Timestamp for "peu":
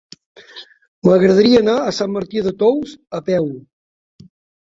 3.29-3.47